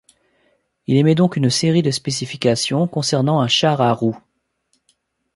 Il 0.87 0.95
émet 0.97 1.13
donc 1.13 1.35
une 1.37 1.51
série 1.51 1.83
de 1.83 1.91
spécifications 1.91 2.87
concernant 2.87 3.39
un 3.39 3.47
char 3.47 3.81
à 3.81 3.93
roues. 3.93 4.17